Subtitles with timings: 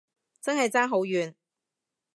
[0.41, 1.35] 真係爭好遠